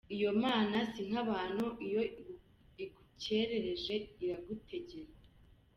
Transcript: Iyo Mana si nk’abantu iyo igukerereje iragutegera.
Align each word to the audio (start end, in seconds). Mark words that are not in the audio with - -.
Iyo 0.15 0.29
Mana 0.43 0.77
si 0.91 1.01
nk’abantu 1.09 1.65
iyo 1.85 2.01
igukerereje 2.83 3.95
iragutegera. 4.23 5.11